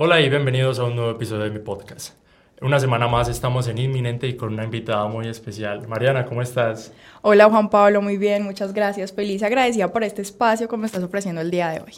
[0.00, 2.14] Hola y bienvenidos a un nuevo episodio de mi podcast.
[2.62, 5.88] Una semana más estamos en Inminente y con una invitada muy especial.
[5.88, 6.92] Mariana, ¿cómo estás?
[7.20, 9.12] Hola Juan Pablo, muy bien, muchas gracias.
[9.12, 11.94] Feliz y agradecida por este espacio que me estás ofreciendo el día de hoy.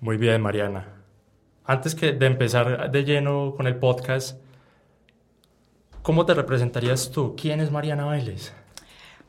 [0.00, 0.86] Muy bien, Mariana.
[1.66, 4.40] Antes que de empezar de lleno con el podcast,
[6.00, 7.36] ¿cómo te representarías tú?
[7.36, 8.54] ¿Quién es Mariana Vélez?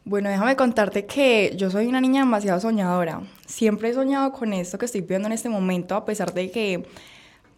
[0.05, 3.19] Bueno, déjame contarte que yo soy una niña demasiado soñadora.
[3.45, 6.85] Siempre he soñado con esto que estoy viviendo en este momento, a pesar de que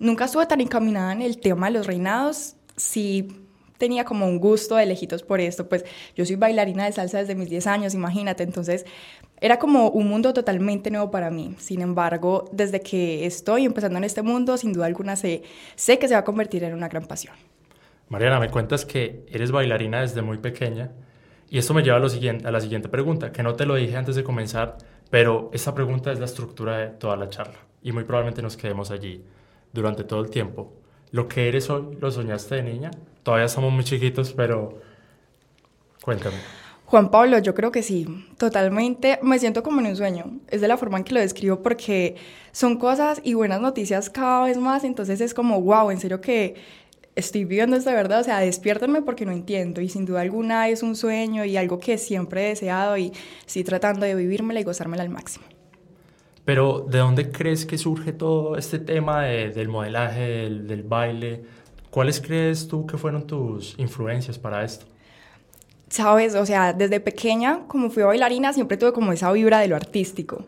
[0.04, 3.39] Nunca estuve tan encaminada en el tema de los reinados, sí
[3.77, 7.35] tenía como un gusto de lejitos por esto, pues yo soy bailarina de salsa desde
[7.35, 8.85] mis 10 años, imagínate, entonces
[9.39, 11.55] era como un mundo totalmente nuevo para mí.
[11.58, 15.44] Sin embargo, desde que estoy empezando en este mundo, sin duda alguna sé,
[15.77, 17.35] sé que se va a convertir en una gran pasión.
[18.09, 20.91] Mariana, me cuentas que eres bailarina desde muy pequeña
[21.49, 24.25] y esto me lleva a, la siguiente pregunta, que no te lo dije antes de
[24.25, 24.77] comenzar,
[25.09, 28.91] pero esta pregunta es la estructura de toda la charla y muy probablemente nos quedemos
[28.91, 29.23] allí
[29.73, 30.72] durante todo el tiempo.
[31.12, 32.91] Lo que eres hoy, ¿lo soñaste de niña?
[33.23, 34.80] Todavía somos muy chiquitos, pero
[36.02, 36.38] cuéntame.
[36.86, 38.06] Juan Pablo, yo creo que sí,
[38.38, 39.20] totalmente.
[39.23, 40.25] Me siento como en un sueño.
[40.50, 42.16] Es de la forma en que lo describo porque
[42.52, 44.84] son cosas y buenas noticias cada vez más.
[44.84, 46.56] Entonces es como, wow, en serio que
[47.16, 48.22] estoy viviendo esto de verdad.
[48.22, 49.81] O sea, despiértenme porque no entiendo.
[49.81, 53.12] Y sin duda alguna es un sueño y algo que siempre he deseado y
[53.45, 55.45] estoy tratando de vivírmela y gozármela al máximo.
[56.45, 61.44] Pero ¿de dónde crees que surge todo este tema del modelaje, del, baile?
[61.89, 64.85] ¿Cuáles crees tú que fueron tus influencias para esto?
[65.89, 69.75] Sabes, o sea, desde pequeña, como fui bailarina, siempre tuve como esa vibra de lo
[69.75, 70.44] artístico.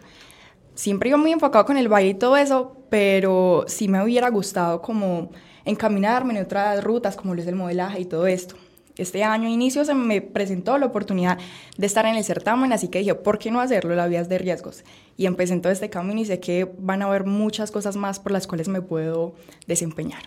[0.73, 4.81] Siempre iba muy enfocado con el baile y todo eso, pero sí me hubiera gustado
[4.81, 5.30] como
[5.63, 8.55] encaminarme en otras rutas, como lo es el modelaje y todo esto
[8.97, 11.38] este año inicio se me presentó la oportunidad
[11.77, 13.95] de estar en el certamen, así que dije, ¿por qué no hacerlo?
[13.95, 14.83] La vida es de riesgos.
[15.17, 18.19] Y empecé en todo este camino y sé que van a haber muchas cosas más
[18.19, 19.33] por las cuales me puedo
[19.67, 20.23] desempeñar.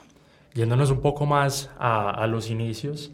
[0.54, 3.12] Yéndonos un poco más a, los inicios,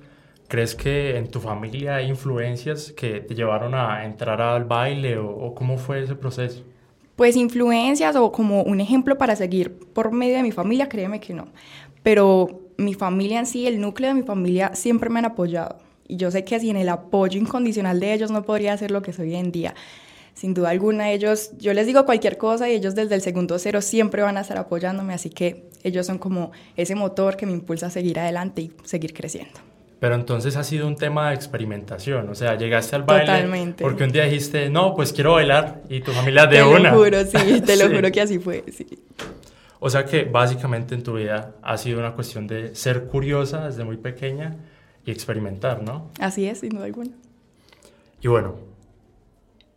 [0.49, 5.29] ¿crees que en tu familia hay influencias que te llevaron a entrar al baile o,
[5.29, 6.63] o cómo fue ese proceso?
[7.17, 11.33] Pues influencias o como un ejemplo para seguir por medio de mi familia, créeme que
[11.33, 11.47] no.
[12.03, 15.79] Pero mi familia en sí, el núcleo de mi familia, siempre me han apoyado.
[16.07, 19.13] Y yo sé que sin el apoyo incondicional de ellos no podría ser lo que
[19.13, 19.75] soy hoy en día.
[20.35, 23.81] Sin duda alguna, ellos, yo les digo cualquier cosa y ellos desde el segundo cero
[23.81, 27.87] siempre van a estar apoyándome, así que ellos son como ese motor que me impulsa
[27.87, 29.61] a seguir adelante y seguir creciendo.
[30.01, 33.83] Pero entonces ha sido un tema de experimentación, o sea, llegaste al baile Totalmente.
[33.83, 36.77] porque un día dijiste, no, pues quiero bailar y tu familia de una.
[36.77, 38.87] Te lo juro, sí, te lo juro que así fue, sí.
[39.87, 43.85] O sea que básicamente en tu vida ha sido una cuestión de ser curiosa desde
[43.85, 44.57] muy pequeña
[45.05, 46.11] y experimentar, ¿no?
[46.19, 47.11] Así es, sin duda alguna.
[48.23, 48.55] Y bueno,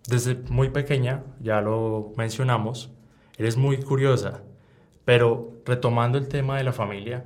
[0.07, 2.89] desde muy pequeña, ya lo mencionamos,
[3.37, 4.43] eres muy curiosa,
[5.03, 7.25] pero retomando el tema de la familia,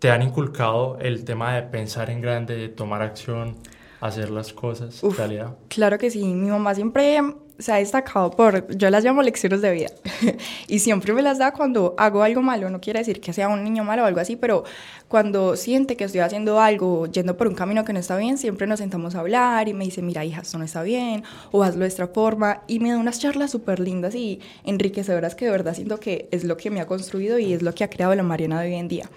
[0.00, 3.56] ¿te han inculcado el tema de pensar en grande, de tomar acción,
[4.00, 5.56] hacer las cosas en realidad?
[5.68, 7.22] Claro que sí, mi mamá siempre
[7.58, 9.90] se ha destacado por, yo las llamo lecciones de vida,
[10.68, 13.62] y siempre me las da cuando hago algo malo, no quiere decir que sea un
[13.62, 14.64] niño malo o algo así, pero
[15.08, 18.66] cuando siente que estoy haciendo algo, yendo por un camino que no está bien, siempre
[18.66, 21.22] nos sentamos a hablar y me dice, mira hija, esto no está bien,
[21.52, 25.44] o hazlo de esta forma, y me da unas charlas súper lindas y enriquecedoras que
[25.44, 27.90] de verdad siento que es lo que me ha construido y es lo que ha
[27.90, 29.08] creado la Mariana de hoy en día.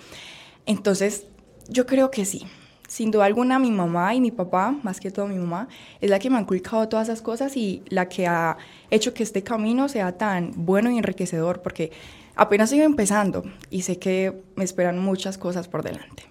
[0.65, 1.25] Entonces,
[1.69, 2.45] yo creo que sí,
[2.87, 5.67] sin duda alguna mi mamá y mi papá, más que todo mi mamá,
[5.99, 8.57] es la que me ha inculcado todas esas cosas y la que ha
[8.89, 11.91] hecho que este camino sea tan bueno y enriquecedor, porque
[12.35, 16.23] apenas estoy empezando y sé que me esperan muchas cosas por delante.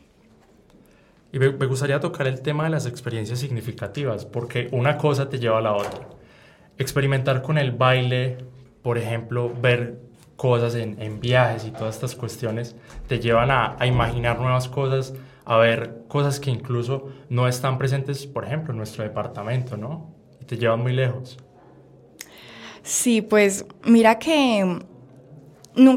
[1.32, 5.58] Y me, gustaría tocar el tema de las experiencias significativas, porque una cosa te lleva
[5.58, 6.00] a la otra.
[6.78, 8.38] Experimentar con el baile,
[8.82, 10.00] por ejemplo, ver
[10.36, 15.14] cosas en, viajes y todas estas cuestiones, te llevan a imaginar nuevas cosas,
[15.46, 20.12] a ver cosas que incluso no están presentes, por ejemplo, en nuestro departamento, ¿no?
[20.40, 21.38] Y te llevan muy lejos.
[22.82, 24.80] Sí, pues mira que,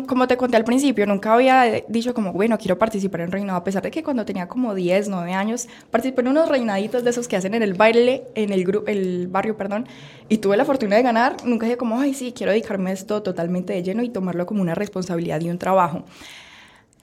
[0.08, 3.64] como te conté al principio, nunca había dicho como, bueno, quiero participar en reinado, a
[3.64, 7.28] pesar de que cuando tenía como 10, 9 años, participé en unos reinaditos de esos
[7.28, 9.88] que hacen en el baile, en el, el barrio, perdón,
[10.30, 13.24] y tuve la fortuna de ganar, nunca dije como, ay, sí, quiero dedicarme a esto
[13.24, 16.04] totalmente de lleno y tomarlo como una responsabilidad y un trabajo.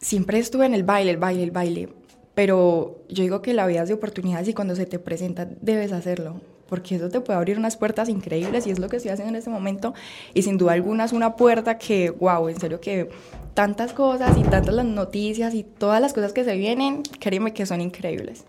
[0.00, 2.05] Siempre estuve en el baile, el baile, el baile
[2.36, 5.90] pero yo digo que la vida es de oportunidades y cuando se te presenta debes
[5.90, 9.30] hacerlo, porque eso te puede abrir unas puertas increíbles y es lo que estoy haciendo
[9.30, 9.94] en este momento.
[10.34, 13.08] Y sin duda alguna es una puerta que, wow, en serio que
[13.54, 17.64] tantas cosas y tantas las noticias y todas las cosas que se vienen, créeme que
[17.64, 18.44] son increíbles.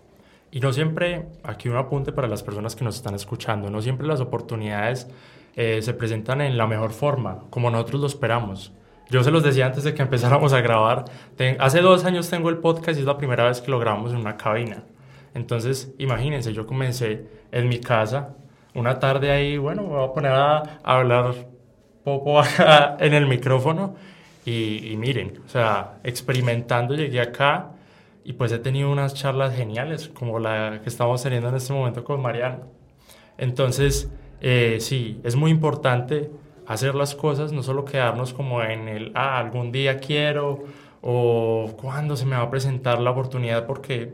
[0.50, 4.06] Y no siempre, aquí un apunte para las personas que nos están escuchando, no siempre
[4.06, 5.06] las oportunidades
[5.56, 8.70] eh, se presentan en la mejor forma, como nosotros lo esperamos.
[9.10, 11.06] Yo se los decía antes de que empezáramos a grabar.
[11.58, 14.18] hace dos años tengo el podcast y es la primera vez que lo grabamos en
[14.18, 14.84] una cabina.
[15.34, 18.34] Entonces, imagínense, yo comencé en mi casa,
[18.74, 21.34] una tarde ahí, bueno, me voy a poner a, hablar
[22.04, 22.42] poco
[22.98, 23.96] en el micrófono
[24.44, 27.72] y, y, miren, o sea, experimentando llegué acá
[28.24, 32.04] y pues he tenido unas charlas geniales como la que estamos teniendo en este momento
[32.04, 32.60] con Mariana.
[33.38, 34.10] Entonces,
[34.40, 36.30] eh, sí, es muy importante
[36.68, 40.64] hacer las cosas, no solo quedarnos como en el, ah, algún día quiero
[41.00, 44.12] o cuándo se me va a presentar la oportunidad, porque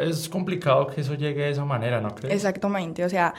[0.00, 2.34] es complicado que eso llegue de esa manera, ¿no crees?
[2.34, 3.34] Exactamente, o sea,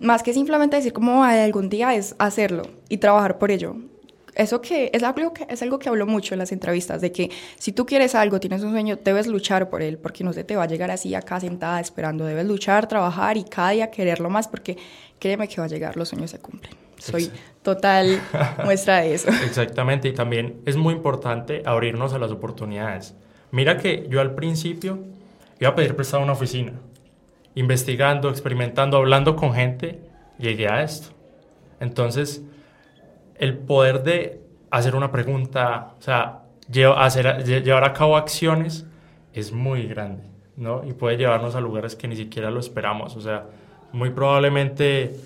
[0.00, 3.76] más que simplemente decir como algún día es hacerlo y trabajar por ello.
[4.34, 7.30] Eso que es algo que es algo que hablo mucho en las entrevistas de que
[7.58, 10.54] si tú quieres algo, tienes un sueño, debes luchar por él, porque no se te
[10.54, 14.46] va a llegar así acá sentada esperando, debes luchar, trabajar y cada día quererlo más
[14.48, 14.78] porque
[15.18, 16.87] créeme que va a llegar, los sueños se cumplen.
[16.98, 17.30] Soy
[17.62, 18.20] total
[18.64, 19.30] muestra de eso.
[19.30, 23.14] Exactamente, y también es muy importante abrirnos a las oportunidades.
[23.50, 24.98] Mira que yo al principio
[25.60, 26.72] iba a pedir prestado una oficina.
[27.54, 30.00] Investigando, experimentando, hablando con gente,
[30.38, 31.08] llegué a esto.
[31.80, 32.42] Entonces,
[33.36, 34.40] el poder de
[34.70, 36.42] hacer una pregunta, o sea,
[36.96, 38.86] hacer, llevar a cabo acciones
[39.32, 40.24] es muy grande,
[40.56, 40.84] ¿no?
[40.84, 43.16] Y puede llevarnos a lugares que ni siquiera lo esperamos.
[43.16, 43.46] O sea,
[43.92, 45.16] muy probablemente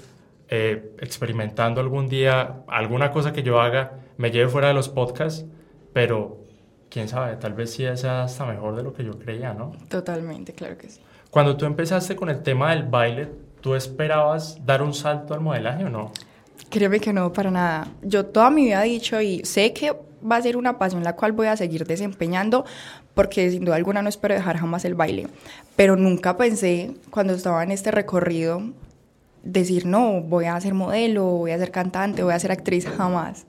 [0.55, 5.47] eh, experimentando algún día alguna cosa que yo haga me lleve fuera de los podcasts,
[5.95, 6.41] pero
[6.91, 9.73] quién sabe, tal vez sí sea hasta mejor de lo que yo creía, ¿no?
[9.89, 11.01] Totalmente, claro que sí.
[11.31, 13.31] Cuando tú empezaste con el tema del baile,
[13.63, 16.13] ¿tú esperabas dar un salto al modelaje o no?
[16.69, 17.89] Créeme que no, para nada.
[18.03, 19.97] Yo toda mi vida he dicho y sé que
[20.31, 22.67] va a ser una pasión la cual voy a seguir desempeñando
[23.15, 25.29] porque sin duda alguna no espero dejar jamás el baile.
[25.77, 28.63] Pero nunca pensé cuando estaba en este recorrido
[29.43, 33.47] decir, no, voy a ser modelo, voy a ser cantante, voy a ser actriz, jamás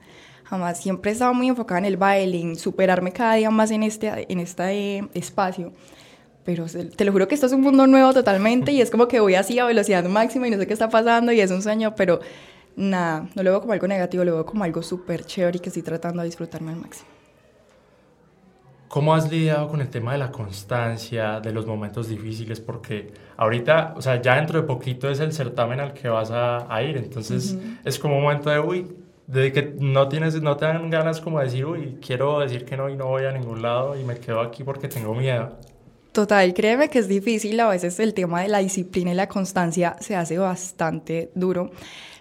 [0.53, 0.79] jamás.
[0.79, 4.39] Siempre he estado muy enfocada en el baile, superarme cada día más en este, en
[4.39, 5.73] este espacio.
[6.45, 9.19] Pero te lo juro que esto es un mundo nuevo totalmente y es como que
[9.19, 11.95] voy así a velocidad máxima y no sé qué está pasando y es un sueño,
[11.95, 12.19] pero
[12.75, 15.69] nada, no lo veo como algo negativo, lo veo como algo súper chévere y que
[15.69, 17.12] estoy tratando de disfrutarme al máximo.
[18.93, 22.59] ¿Cómo has lidiado con el tema de la constancia, de los momentos difíciles?
[22.59, 26.83] Porque ahorita, o sea, ya dentro de poquito es el certamen al que vas a,
[26.83, 28.95] ir, entonces es como un momento de, uy,
[29.25, 32.77] de que no tienes, no te dan ganas como de decir, uy, quiero decir que
[32.77, 35.57] no y no voy a ningún lado y me quedo aquí porque tengo miedo.
[36.13, 39.95] Total, créeme que es difícil, a veces el tema de la disciplina y la constancia
[39.99, 41.71] se hace bastante duro.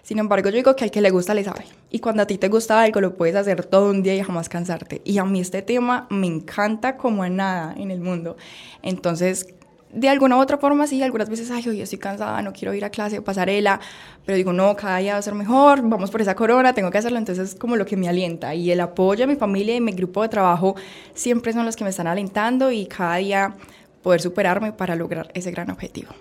[0.01, 1.65] Sin embargo, yo digo que al que le gusta le sabe.
[1.91, 4.49] Y cuando a ti te gusta algo, lo puedes hacer todo un día y jamás
[4.49, 5.03] cansarte.
[5.05, 8.35] Y a mí este tema me encanta como en nada en el mundo.
[8.81, 9.45] Entonces,
[9.91, 12.83] de alguna u otra forma, sí, algunas veces, ay, hoy estoy cansada, no quiero ir
[12.83, 13.79] a clase o pasarela,
[14.25, 16.97] pero digo, no, cada día va a ser mejor, vamos por esa corona, tengo que
[16.97, 18.55] hacerlo, entonces es como lo que me alienta.
[18.55, 20.75] Y el apoyo de mi familia y mi grupo de trabajo
[21.13, 23.55] siempre son los que me están alentando y cada día
[24.03, 26.11] poder superarme para lograr ese gran objetivo.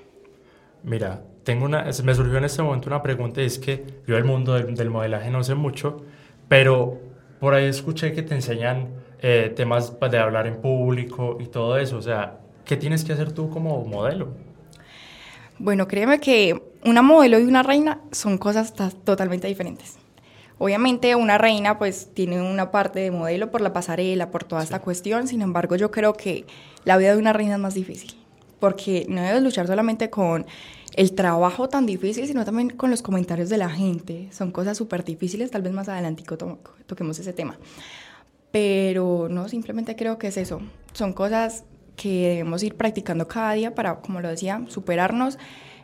[0.83, 4.25] Mira, tengo una, me surgió en este momento una pregunta y es que yo del
[4.25, 6.03] mundo del, modelaje no sé mucho,
[6.49, 7.01] pero
[7.41, 8.89] por ahí escuché que te enseñan
[9.21, 13.33] eh, temas de hablar en público y todo eso, o sea, ¿Qué tienes que hacer
[13.33, 14.29] tú como modelo?
[15.59, 18.75] Bueno, créeme que una modelo y una reina son cosas
[19.05, 19.97] totalmente diferentes.
[20.59, 24.81] Obviamente una reina pues tiene una parte de modelo por la pasarela, por toda esta
[24.81, 26.47] cuestión, sin embargo yo creo que
[26.85, 28.15] la vida de una reina es más difícil,
[28.61, 30.47] porque no debes luchar solamente con
[30.95, 34.29] el trabajo tan difícil, sino también con los comentarios de la gente.
[34.31, 36.23] Son cosas súper difíciles, tal vez más adelante
[36.87, 37.59] toquemos ese tema.
[38.51, 40.61] Pero no, simplemente creo que es eso.
[40.93, 41.65] Son cosas
[41.97, 45.39] que debemos ir practicando cada día para, como lo decía, superarnos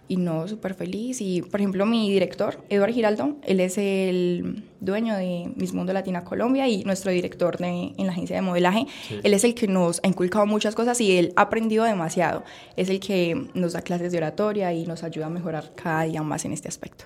[0.08, 1.20] y no súper feliz.
[1.20, 6.24] Y, por ejemplo, mi director, Eduardo Giraldo, él es el dueño de Miss Mundo Latina
[6.24, 8.86] Colombia y nuestro director de, en la agencia de modelaje.
[9.22, 12.44] Él es el que nos ha inculcado muchas cosas y él ha aprendido demasiado.
[12.76, 16.22] Es el que nos da clases de oratoria y nos ayuda a mejorar cada día
[16.22, 17.04] más en este aspecto.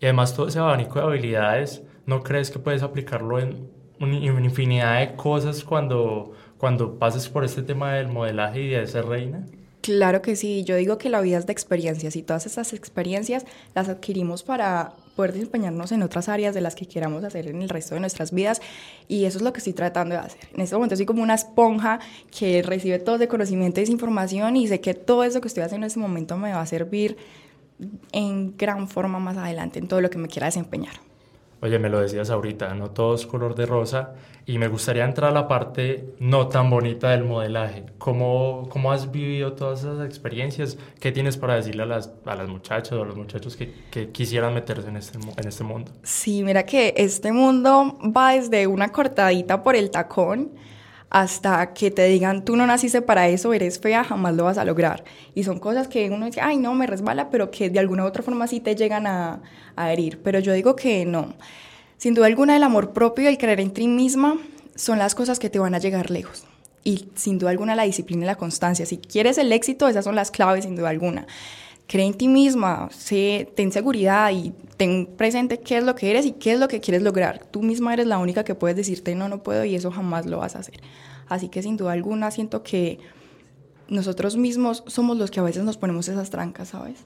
[0.00, 4.98] Y además todo ese abanico de habilidades, ¿no crees que puedes aplicarlo en una infinidad
[4.98, 9.44] de cosas cuando cuando pases por este tema del modelaje y de ser reina?
[9.82, 13.44] Claro que sí, yo digo que la vida es de experiencias y todas esas experiencias
[13.74, 17.68] las adquirimos para poder desempeñarnos en otras áreas de las que queramos hacer en el
[17.68, 18.62] resto de nuestras vidas
[19.08, 20.40] y eso es lo que estoy tratando de hacer.
[20.54, 21.98] En este momento soy como una esponja
[22.30, 25.64] que recibe todo ese conocimiento y esa información y sé que todo eso que estoy
[25.64, 27.16] haciendo en este momento me va a servir
[28.12, 30.94] en gran forma más adelante en todo lo que me quiera desempeñar.
[31.62, 34.14] Oye, me lo decías ahorita, no todo es color de rosa
[34.46, 37.84] y me gustaría entrar a la parte no tan bonita del modelaje.
[37.98, 40.76] ¿Cómo, cómo has vivido todas esas experiencias?
[40.98, 44.10] ¿Qué tienes para decirle a las, a las muchachas o a los muchachos que, que
[44.10, 45.92] quisieran meterse en este, en este mundo?
[46.02, 50.50] Sí, mira que este mundo va desde una cortadita por el tacón
[51.12, 54.64] hasta que te digan, tú no naciste para eso, eres fea, jamás lo vas a
[54.64, 55.04] lograr.
[55.34, 58.06] Y son cosas que uno dice, ay, no, me resbala, pero que de alguna u
[58.06, 59.42] otra forma sí te llegan a,
[59.76, 60.22] herir.
[60.22, 61.34] Pero yo digo que no.
[61.98, 64.38] Sin duda alguna, el amor propio y el creer en ti misma
[64.74, 66.44] son las cosas que te van a llegar lejos.
[66.82, 68.86] Y sin duda alguna, la disciplina y la constancia.
[68.86, 71.26] Si quieres el éxito, esas son las claves, sin duda alguna.
[71.92, 76.24] Cree en ti misma, sé, ten seguridad y ten presente qué es lo que eres
[76.24, 77.44] y qué es lo que quieres lograr.
[77.50, 80.38] Tú misma eres la única que puedes decirte no, no puedo y eso jamás lo
[80.38, 80.80] vas a hacer.
[81.28, 82.98] Así que sin duda alguna siento que
[83.88, 87.00] nosotros mismos somos los que a veces nos ponemos esas trancas, ¿sabes?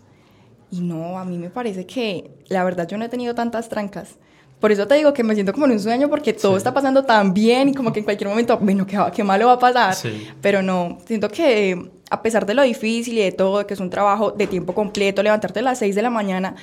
[0.70, 4.18] Y no, a mí me parece que la verdad yo no he tenido tantas trancas.
[4.60, 7.04] Por eso te digo que me siento como en un sueño porque todo está pasando
[7.04, 9.94] tan bien y como que en cualquier momento, bueno, qué, qué malo va a pasar.
[9.94, 10.28] Sí.
[10.40, 13.90] Pero no, siento que a pesar de lo difícil y de todo, que es un
[13.90, 16.54] trabajo de tiempo completo, levantarte a las 6 de la mañana,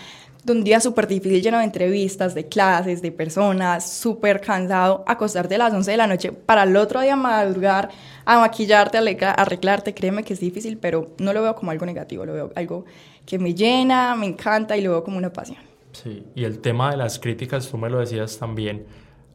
[0.44, 5.56] de un día súper difícil lleno de entrevistas, de clases, de personas, súper cansado, acostarte
[5.56, 7.90] a las 11 de la noche para el otro día madrugar,
[8.26, 12.26] a maquillarte, a arreglarte, créeme que es difícil, pero no lo veo como algo negativo,
[12.26, 12.86] lo veo algo
[13.26, 15.73] que me llena, me encanta y lo veo como una pasión.
[15.94, 18.86] Sí, y el tema de las críticas, tú me lo decías también,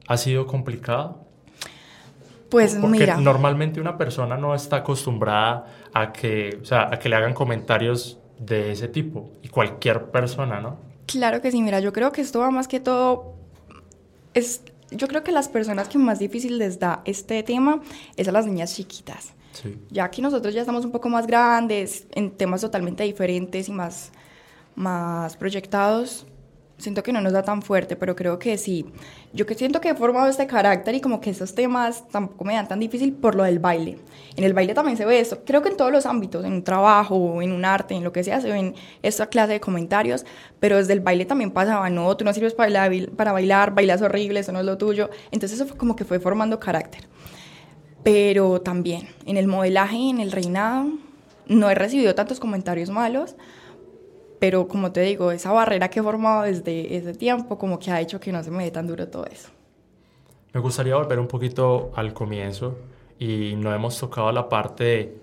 [0.07, 1.25] ¿ha sido complicado?
[2.51, 3.17] Pues Porque mira.
[3.19, 8.19] Normalmente una persona no está acostumbrada a que, o sea, a que le hagan comentarios
[8.39, 10.79] de ese tipo, y cualquier persona, ¿no?
[11.07, 13.35] Claro que sí, mira, yo creo que esto va más que todo,
[14.35, 17.81] es, yo creo que las personas que más difícil les da este tema
[18.17, 19.35] es a las niñas chiquitas.
[19.53, 19.77] Sí.
[19.91, 24.13] Ya que nosotros ya estamos un poco más grandes, en temas totalmente diferentes y más,
[24.77, 26.27] más proyectados,
[26.79, 28.87] siento que no nos da tan fuerte, pero creo que sí.
[29.33, 32.55] Yo que siento que he formado este carácter y como que esos temas tampoco me
[32.55, 33.99] dan tan difícil por lo del baile.
[34.37, 35.43] En el baile también se ve esto.
[35.45, 38.25] Creo que en todos los ámbitos, en un trabajo, en un arte, en lo que
[38.25, 40.25] sea, se ven esta clase de comentarios,
[40.61, 44.01] pero desde el baile también pasaba, no, tú no sirves para bailar, para bailar bailas
[44.01, 45.11] horrible, eso no es lo tuyo.
[45.33, 47.09] Entonces eso fue como que fue formando carácter.
[48.05, 50.93] Pero también en el modelaje, en el reinado,
[51.49, 53.35] no he recibido tantos comentarios malos,
[54.39, 58.01] pero como te digo, esa barrera que he formado desde ese tiempo como que ha
[58.01, 59.49] hecho que no se me dé tan duro todo eso.
[60.53, 62.79] Me gustaría volver un poquito al comienzo
[63.19, 65.17] y no hemos tocado la parte de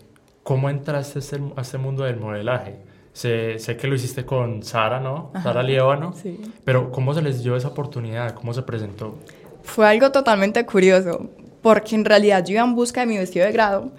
[0.43, 2.77] cómo entraste a este, mundo del modelaje.
[3.13, 5.31] Sé, sé, que lo hiciste con Sara, ¿no?
[5.41, 6.13] Sara Liévano.
[6.13, 6.39] Sí.
[6.65, 8.35] Pero ¿cómo se les dio esa oportunidad?
[8.35, 9.17] ¿Cómo se presentó?
[9.63, 11.29] Fue algo totalmente curioso,
[11.61, 13.91] porque en realidad yo iba en busca de mi vestido de grado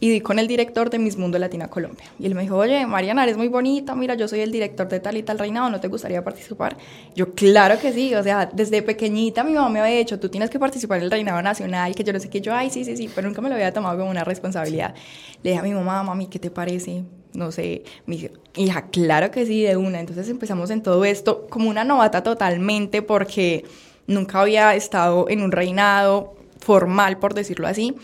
[0.00, 2.04] y di con el director de Miss Mundo Latina Colombia.
[2.18, 5.00] Y él me dijo, oye, Mariana, eres muy bonita, mira, yo soy el director de
[5.00, 6.76] tal y tal reinado, ¿no te gustaría participar?
[7.16, 10.50] Yo, claro que sí, o sea, desde pequeñita mi mamá me había dicho, tú tienes
[10.50, 12.96] que participar en el reinado nacional, que yo no sé qué, yo, ay, sí, sí,
[12.96, 14.94] sí, pero nunca me lo había tomado como una responsabilidad.
[15.42, 17.04] Le dije a mi mamá, mami, ¿qué te parece?
[17.34, 20.00] No sé, mi hija, claro que sí, de una.
[20.00, 23.64] Entonces empezamos en todo esto como una novata totalmente porque
[24.06, 27.94] nunca había estado en un reinado formal, por decirlo así,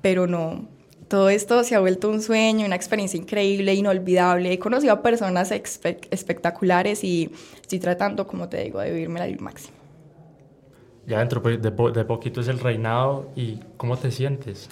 [0.00, 0.68] pero no,
[1.08, 4.52] todo esto se ha vuelto un sueño, una experiencia increíble, inolvidable.
[4.52, 9.76] He conocido a personas espectaculares y estoy tratando, como te digo, de vivirme al máximo.
[11.06, 14.68] Ya dentro pues, de, de, poquito es el reinado y ¿cómo te sientes?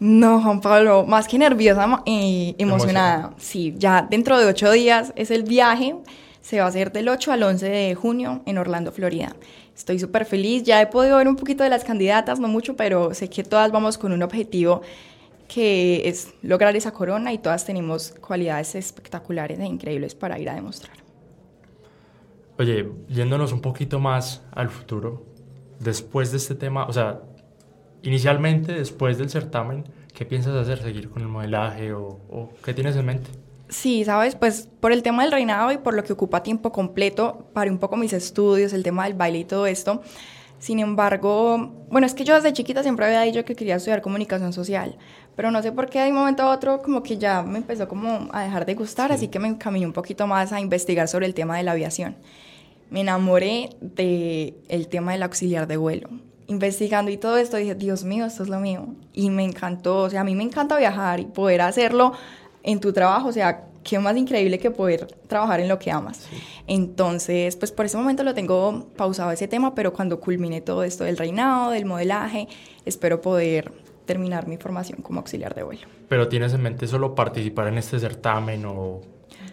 [0.00, 3.34] No, Juan Pablo, más que nerviosa y emocionada.
[3.36, 5.94] Sí, ya dentro de ocho días es el viaje.
[6.40, 9.34] Se va a hacer del 8 al 11 de junio en Orlando, Florida.
[9.74, 10.62] Estoy súper feliz.
[10.62, 13.72] Ya he podido ver un poquito de las candidatas, no mucho, pero sé que todas
[13.72, 14.82] vamos con un objetivo
[15.48, 20.54] que es lograr esa corona y todas tenemos cualidades espectaculares e increíbles para ir a
[20.54, 20.96] demostrar.
[22.58, 25.26] Oye, yéndonos un poquito más al futuro,
[25.78, 27.20] después de este tema, o sea,
[28.02, 29.84] inicialmente después del certamen,
[30.14, 30.82] ¿qué piensas hacer?
[30.82, 33.30] ¿Seguir con el modelaje o, o qué tienes en mente?
[33.68, 37.50] Sí, sabes, pues por el tema del reinado y por lo que ocupa tiempo completo,
[37.52, 40.02] paré un poco mis estudios, el tema del baile y todo esto.
[40.58, 44.52] Sin embargo, bueno, es que yo desde chiquita siempre había dicho que quería estudiar comunicación
[44.52, 44.96] social,
[45.34, 47.86] pero no sé por qué de un momento a otro como que ya me empezó
[47.88, 51.26] como a dejar de gustar, así que me encaminé un poquito más a investigar sobre
[51.26, 52.16] el tema de la aviación.
[52.90, 56.08] Me enamoré del el tema del auxiliar de vuelo.
[56.46, 58.86] Investigando y todo esto dije, Dios mío, esto es lo mío.
[59.12, 62.12] Y me encantó, o sea, a mí me encanta viajar y poder hacerlo
[62.62, 66.26] en tu trabajo, o sea, qué más increíble que poder trabajar en lo que amas.
[66.66, 71.04] Entonces, pues por ese momento lo tengo pausado ese tema, pero cuando culmine todo esto
[71.04, 72.48] del reinado, del modelaje,
[72.84, 73.72] espero poder
[74.04, 75.86] terminar mi formación como auxiliar de vuelo.
[76.08, 79.00] ¿Pero tienes en mente solo participar en este certamen o...?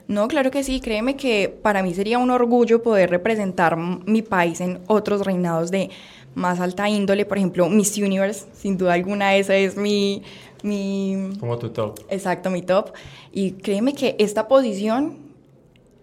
[0.08, 0.82] No, claro que sí.
[0.82, 5.90] Créeme que para mí sería un orgullo poder representar mi país en otros reinados de
[6.36, 7.26] más alta índole.
[7.26, 10.24] Por ejemplo, Miss Universe, sin duda alguna, esa es mi,
[10.64, 11.34] mi...
[11.40, 12.00] Como tu top.
[12.10, 12.92] Exacto, mi top.
[13.32, 15.18] Y créeme que esta posición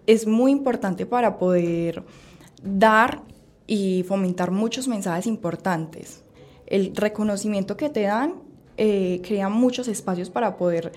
[0.07, 2.03] es muy importante para poder
[2.63, 3.21] dar
[3.67, 6.23] y fomentar muchos mensajes importantes.
[6.67, 8.35] El reconocimiento que te dan
[8.77, 10.91] eh, crea muchos espacios para poder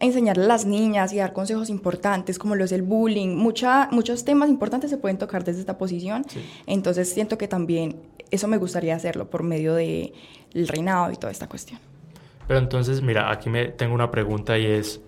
[0.00, 3.34] enseñarle a las niñas y dar consejos importantes como lo es el bullying.
[3.36, 6.24] Mucha, muchos temas importantes se pueden tocar desde esta posición.
[6.66, 7.96] Entonces siento que también
[8.30, 10.12] eso me gustaría hacerlo por medio del
[10.54, 11.80] reinado y toda esta cuestión.
[12.48, 15.02] Pero entonces, mira, aquí me tengo una pregunta y es,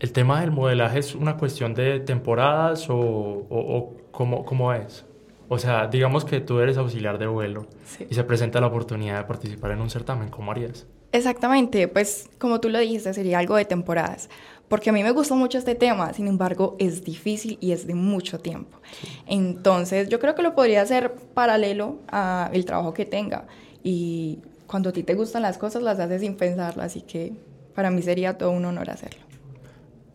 [0.00, 5.04] ¿el tema del modelaje es una cuestión de temporadas o, o, cómo, cómo, es?
[5.48, 7.66] O sea, digamos que tú eres auxiliar de vuelo
[8.08, 10.86] y se presenta la oportunidad de participar en un certamen, ¿cómo harías?
[11.12, 14.28] Exactamente, pues como tú lo dijiste, sería algo de temporadas,
[14.66, 17.94] porque a mí me gustó mucho este tema, sin embargo es difícil y es de
[17.94, 18.80] mucho tiempo.
[19.26, 23.46] Entonces yo creo que lo podría hacer paralelo al trabajo que tenga
[23.84, 27.32] y cuando a ti te gustan las cosas las haces sin pensarlo, así que
[27.74, 29.20] para mí sería todo un honor hacerlo.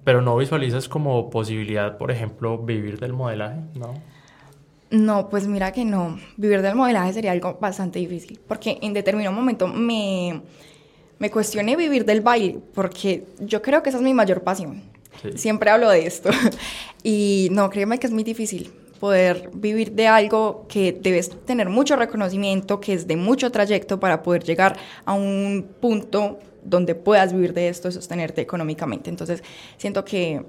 [0.04, 3.94] Pero no visualizas como posibilidad, por ejemplo, vivir del modelaje, ¿no?
[4.90, 6.20] No, pues mira que no.
[6.38, 10.42] Vivir del modelaje sería algo bastante difícil, porque en determinado momento me
[11.22, 14.82] me cuestioné vivir del baile, porque yo creo que esa es mi mayor pasión.
[15.36, 16.32] Siempre hablo de esto.
[17.04, 21.96] y no, créeme que es muy difícil poder vivir de algo que debes tener mucho
[21.96, 27.56] reconocimiento, que es de mucho trayecto para poder llegar a un punto donde puedas vivir
[27.56, 29.10] de esto y sostenerte económicamente.
[29.10, 29.44] Entonces,
[29.78, 30.46] siento que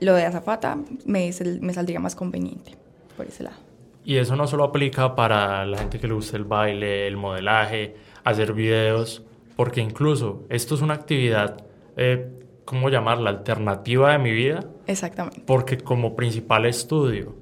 [0.00, 1.30] lo de azafata me,
[1.60, 2.72] me saldría más conveniente
[3.14, 3.58] por ese lado.
[4.06, 7.94] Y eso no solo aplica para la gente que le gusta el baile, el modelaje,
[8.24, 9.22] hacer videos,
[9.54, 11.62] porque incluso esto es una actividad,
[11.98, 12.26] eh,
[12.64, 13.28] ¿cómo llamarla?
[13.28, 14.64] Alternativa de mi vida.
[14.86, 15.42] Exactamente.
[15.44, 17.41] Porque como principal estudio.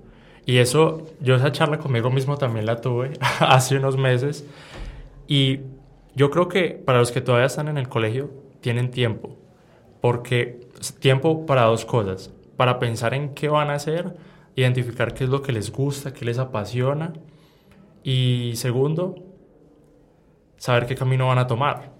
[0.51, 4.45] Y eso, yo esa charla conmigo mismo también la tuve hace unos meses.
[5.29, 5.61] Y
[6.17, 9.37] yo creo que para los que todavía están en el colegio, tienen tiempo.
[10.01, 10.59] Porque
[10.99, 12.33] tiempo para dos cosas.
[12.57, 14.17] Para pensar en qué van a hacer,
[14.57, 17.13] identificar qué es lo que les gusta, qué les apasiona.
[18.03, 19.23] Y segundo,
[20.57, 21.93] saber qué camino van a tomar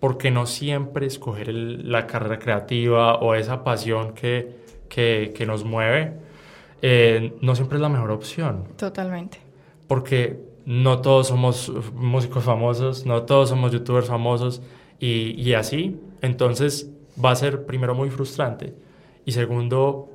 [0.00, 4.56] porque no siempre escoger la carrera creativa o esa pasión que,
[4.88, 6.14] que, nos mueve,
[6.82, 8.64] eh, no siempre es la mejor opción.
[8.76, 9.38] Totalmente.
[9.86, 14.62] Porque no todos somos músicos famosos, no todos somos youtubers famosos
[15.00, 16.90] y, y así, entonces
[17.22, 18.74] va a ser primero muy frustrante
[19.24, 20.08] y segundo,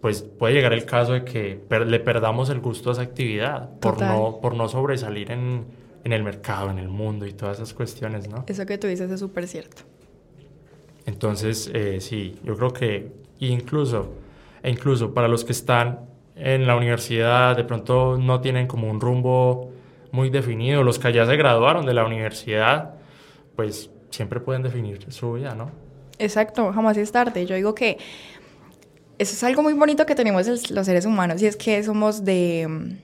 [0.00, 4.00] pues puede llegar el caso de que le perdamos el gusto a esa actividad por
[4.00, 5.64] no, por no sobresalir en,
[6.04, 8.44] en el mercado, en el mundo y todas esas cuestiones, ¿no?
[8.46, 9.82] Eso que tú dices es súper cierto.
[11.06, 14.10] Entonces, eh, sí, yo creo que incluso,
[14.62, 16.00] e incluso para los que están
[16.36, 19.70] en la universidad, de pronto no tienen como un rumbo
[20.12, 22.94] muy definido, los que ya se graduaron de la universidad,
[23.56, 25.70] pues siempre pueden definir su vida, ¿no?
[26.18, 27.46] Exacto, jamás es tarde.
[27.46, 27.98] Yo digo que
[29.18, 32.96] eso es algo muy bonito que tenemos los seres humanos y es que somos de,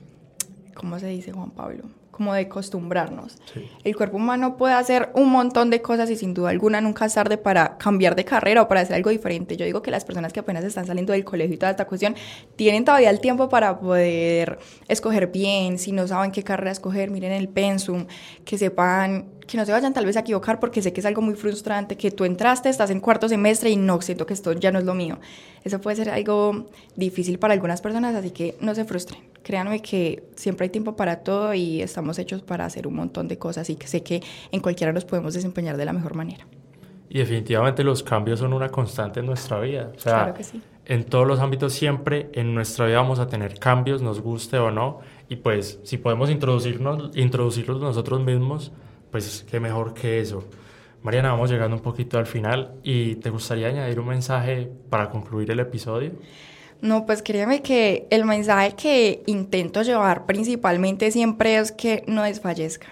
[0.73, 1.83] ¿cómo se dice Juan Pablo?
[2.17, 3.37] Como de acostumbrarnos.
[3.83, 7.13] El cuerpo humano puede hacer un montón de cosas y sin duda alguna nunca es
[7.13, 9.55] tarde para cambiar de carrera o para hacer algo diferente.
[9.55, 12.15] Yo digo que las personas que apenas están saliendo del colegio y toda esta cuestión
[12.55, 17.31] tienen todavía el tiempo para poder escoger bien, si no saben qué carrera escoger, miren
[17.31, 18.07] el pensum,
[18.43, 21.21] que sepan que no se vayan tal vez a equivocar porque sé que es algo
[21.21, 24.71] muy frustrante, que tú entraste, estás en cuarto semestre y no, siento que esto ya
[24.71, 25.19] no es lo mío.
[25.63, 29.21] Eso puede ser algo difícil para algunas personas, así que no se frustren.
[29.43, 33.37] Créanme que siempre hay tiempo para todo y estamos hechos para hacer un montón de
[33.37, 36.45] cosas y que sé que en cualquiera nos podemos desempeñar de la mejor manera.
[37.09, 39.91] Y definitivamente los cambios son una constante en nuestra vida.
[39.95, 40.61] O sea, claro que sí.
[40.85, 44.71] En todos los ámbitos siempre en nuestra vida vamos a tener cambios, nos guste o
[44.71, 44.99] no.
[45.29, 48.71] Y pues si podemos introducirnos, introducirlos nosotros mismos,
[49.11, 50.43] pues qué mejor que eso.
[51.03, 55.51] Mariana, vamos llegando un poquito al final y ¿te gustaría añadir un mensaje para concluir
[55.51, 56.11] el episodio?
[56.81, 62.91] No, pues créeme que el mensaje que intento llevar principalmente siempre es que no desfallezcan.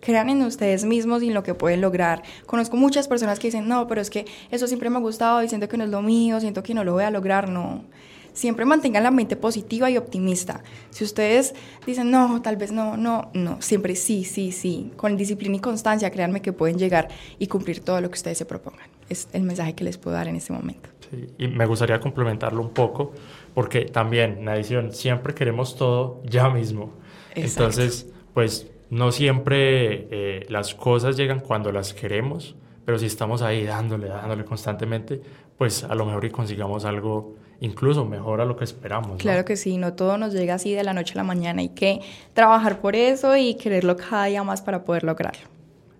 [0.00, 2.22] Crean en ustedes mismos y en lo que pueden lograr.
[2.46, 5.48] Conozco muchas personas que dicen, no, pero es que eso siempre me ha gustado y
[5.48, 7.48] siento que no es lo mío, siento que no lo voy a lograr.
[7.48, 7.84] No,
[8.32, 10.62] siempre mantengan la mente positiva y optimista.
[10.90, 11.54] Si ustedes
[11.86, 14.90] dicen, no, tal vez no, no, no, siempre sí, sí, sí.
[14.96, 18.44] Con disciplina y constancia, créanme que pueden llegar y cumplir todo lo que ustedes se
[18.44, 18.88] propongan.
[19.08, 20.88] Es el mensaje que les puedo dar en este momento.
[21.10, 23.12] Sí, y me gustaría complementarlo un poco,
[23.54, 26.92] porque también en adición siempre queremos todo ya mismo.
[27.34, 33.64] Entonces, pues no siempre eh, las cosas llegan cuando las queremos, pero si estamos ahí
[33.64, 35.20] dándole, dándole constantemente,
[35.56, 39.18] pues a lo mejor y consigamos algo incluso mejor a lo que esperamos.
[39.18, 41.70] Claro que sí, no todo nos llega así de la noche a la mañana, hay
[41.70, 42.00] que
[42.34, 45.48] trabajar por eso y quererlo cada día más para poder lograrlo.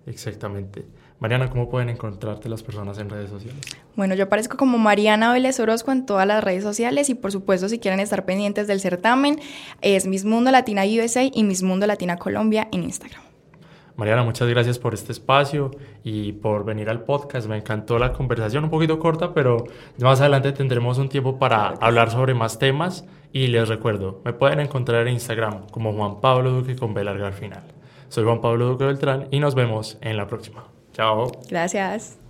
[0.05, 0.85] Exactamente.
[1.19, 3.61] Mariana, ¿cómo pueden encontrarte las personas en redes sociales?
[3.95, 7.69] Bueno, yo aparezco como Mariana Vélez Orozco en todas las redes sociales y por supuesto
[7.69, 9.39] si quieren estar pendientes del certamen
[9.81, 13.32] es Miss Mundo Latina USA y Miss Mundo Latina Colombia en Instagram.
[13.95, 15.71] Mariana, muchas gracias por este espacio
[16.03, 17.47] y por venir al podcast.
[17.47, 19.65] Me encantó la conversación, un poquito corta, pero
[19.99, 23.05] más adelante tendremos un tiempo para hablar sobre más temas.
[23.31, 27.27] Y les recuerdo, me pueden encontrar en Instagram como Juan Pablo Duque con B larga
[27.27, 27.63] al final.
[28.09, 30.65] Soy Juan Pablo Duque Beltrán y nos vemos en la próxima.
[30.93, 31.31] Chao.
[31.49, 32.22] Gracias.